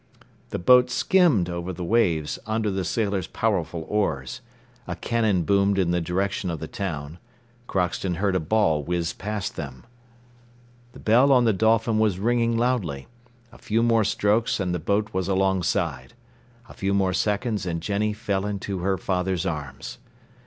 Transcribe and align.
The 0.49 0.57
boat 0.57 0.89
skimmed 0.89 1.47
over 1.47 1.71
the 1.71 1.83
waves 1.83 2.39
under 2.47 2.71
the 2.71 2.83
sailors' 2.83 3.27
powerful 3.27 3.85
oars. 3.87 4.41
A 4.87 4.95
cannon 4.95 5.43
boomed 5.43 5.77
in 5.77 5.91
the 5.91 6.01
direction 6.01 6.49
of 6.49 6.59
the 6.59 6.67
town. 6.67 7.19
Crockston 7.67 8.15
heard 8.15 8.35
a 8.35 8.39
ball 8.39 8.81
whiz 8.81 9.13
past 9.13 9.57
them. 9.57 9.83
The 10.93 10.99
bell 10.99 11.31
on 11.31 11.45
the 11.45 11.53
Dolphin 11.53 11.99
was 11.99 12.17
ringing 12.17 12.57
loudly. 12.57 13.05
A 13.51 13.59
few 13.59 13.83
more 13.83 14.03
strokes 14.03 14.59
and 14.59 14.73
the 14.73 14.79
boat 14.79 15.13
was 15.13 15.27
alongside. 15.27 16.15
A 16.67 16.73
few 16.73 16.95
more 16.95 17.13
seconds 17.13 17.67
and 17.67 17.79
Jenny 17.79 18.11
fell 18.11 18.43
into 18.47 18.79
her 18.79 18.97
father's 18.97 19.45
arms. 19.45 19.99